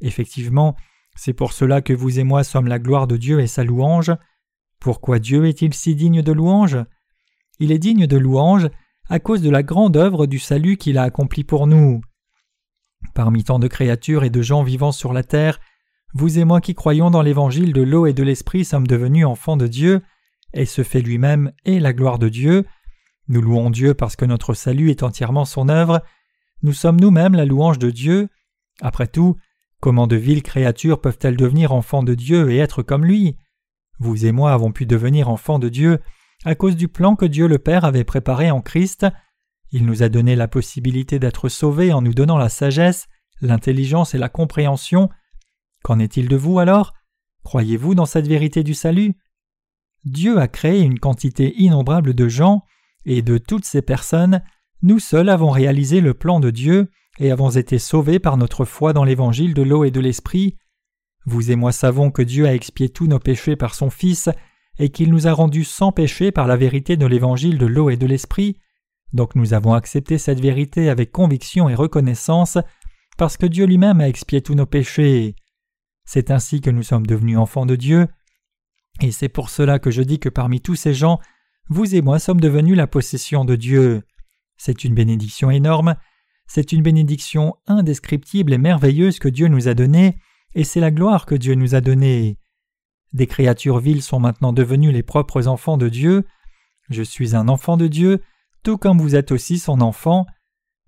[0.00, 0.74] Effectivement,
[1.16, 4.10] c'est pour cela que vous et moi sommes la gloire de Dieu et sa louange.
[4.80, 6.78] Pourquoi Dieu est-il si digne de louange?
[7.58, 8.70] Il est digne de louange
[9.10, 12.00] à cause de la grande œuvre du salut qu'il a accompli pour nous.
[13.12, 15.60] Parmi tant de créatures et de gens vivant sur la terre,
[16.14, 19.56] vous et moi qui croyons dans l'évangile de l'eau et de l'esprit sommes devenus enfants
[19.56, 20.02] de Dieu,
[20.54, 22.64] et ce fait lui-même est la gloire de Dieu.
[23.28, 26.02] Nous louons Dieu parce que notre salut est entièrement son œuvre.
[26.62, 28.28] Nous sommes nous-mêmes la louange de Dieu.
[28.80, 29.36] Après tout,
[29.80, 33.36] comment de viles créatures peuvent-elles devenir enfants de Dieu et être comme lui?
[33.98, 36.00] Vous et moi avons pu devenir enfants de Dieu
[36.44, 39.06] à cause du plan que Dieu le Père avait préparé en Christ.
[39.72, 43.08] Il nous a donné la possibilité d'être sauvés en nous donnant la sagesse,
[43.40, 45.10] l'intelligence et la compréhension.
[45.86, 46.94] Qu'en est-il de vous alors?
[47.44, 49.14] Croyez-vous dans cette vérité du salut?
[50.04, 52.64] Dieu a créé une quantité innombrable de gens,
[53.04, 54.42] et de toutes ces personnes,
[54.82, 58.94] nous seuls avons réalisé le plan de Dieu et avons été sauvés par notre foi
[58.94, 60.56] dans l'évangile de l'eau et de l'esprit.
[61.24, 64.28] Vous et moi savons que Dieu a expié tous nos péchés par son Fils
[64.80, 67.96] et qu'il nous a rendus sans péché par la vérité de l'évangile de l'eau et
[67.96, 68.58] de l'esprit.
[69.12, 72.58] Donc nous avons accepté cette vérité avec conviction et reconnaissance
[73.16, 75.36] parce que Dieu lui-même a expié tous nos péchés.
[76.06, 78.08] C'est ainsi que nous sommes devenus enfants de Dieu,
[79.00, 81.20] et c'est pour cela que je dis que parmi tous ces gens,
[81.68, 84.02] vous et moi sommes devenus la possession de Dieu.
[84.56, 85.96] C'est une bénédiction énorme,
[86.46, 90.16] c'est une bénédiction indescriptible et merveilleuse que Dieu nous a donnée,
[90.54, 92.38] et c'est la gloire que Dieu nous a donnée.
[93.12, 96.24] Des créatures viles sont maintenant devenues les propres enfants de Dieu.
[96.88, 98.22] Je suis un enfant de Dieu,
[98.62, 100.26] tout comme vous êtes aussi son enfant.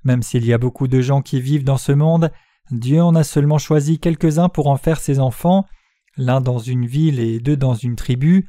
[0.04, 2.30] Même s'il y a beaucoup de gens qui vivent dans ce monde,
[2.70, 5.66] Dieu en a seulement choisi quelques-uns pour en faire ses enfants,
[6.16, 8.48] l'un dans une ville et deux dans une tribu.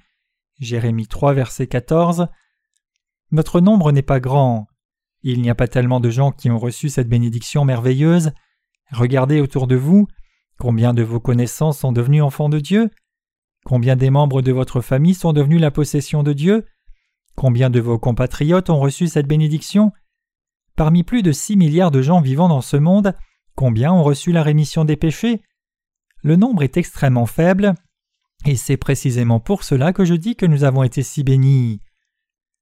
[0.60, 2.28] Jérémie 3, verset 14.
[3.32, 4.68] Notre nombre n'est pas grand.
[5.22, 8.32] Il n'y a pas tellement de gens qui ont reçu cette bénédiction merveilleuse.
[8.92, 10.08] Regardez autour de vous.
[10.58, 12.90] Combien de vos connaissances sont devenus enfants de Dieu
[13.66, 16.66] Combien des membres de votre famille sont devenus la possession de Dieu
[17.36, 19.92] Combien de vos compatriotes ont reçu cette bénédiction
[20.76, 23.14] Parmi plus de six milliards de gens vivant dans ce monde,
[23.60, 25.42] combien ont reçu la rémission des péchés
[26.22, 27.76] Le nombre est extrêmement faible,
[28.46, 31.82] et c'est précisément pour cela que je dis que nous avons été si bénis.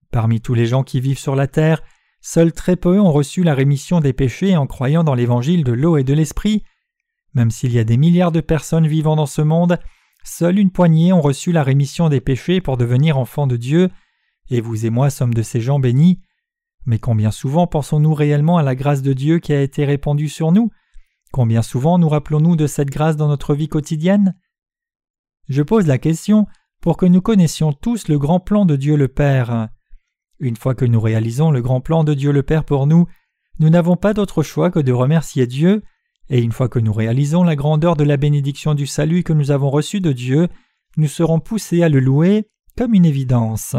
[0.09, 1.83] Parmi tous les gens qui vivent sur la terre,
[2.19, 5.97] seuls très peu ont reçu la rémission des péchés en croyant dans l'évangile de l'eau
[5.97, 6.63] et de l'esprit.
[7.35, 9.77] Même s'il y a des milliards de personnes vivant dans ce monde,
[10.23, 13.91] seule une poignée ont reçu la rémission des péchés pour devenir enfants de Dieu,
[14.49, 16.21] et vous et moi sommes de ces gens bénis.
[16.87, 20.51] Mais combien souvent pensons-nous réellement à la grâce de Dieu qui a été répandue sur
[20.51, 20.71] nous?
[21.31, 24.35] Combien souvent nous rappelons-nous de cette grâce dans notre vie quotidienne?
[25.49, 26.47] Je pose la question
[26.81, 29.69] pour que nous connaissions tous le grand plan de Dieu le Père.
[30.39, 33.07] Une fois que nous réalisons le grand plan de Dieu le Père pour nous,
[33.59, 35.83] nous n'avons pas d'autre choix que de remercier Dieu,
[36.29, 39.51] et une fois que nous réalisons la grandeur de la bénédiction du salut que nous
[39.51, 40.47] avons reçu de Dieu,
[40.97, 43.75] nous serons poussés à le louer comme une évidence.